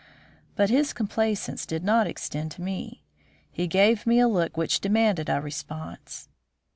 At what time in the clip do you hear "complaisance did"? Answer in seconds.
0.93-1.83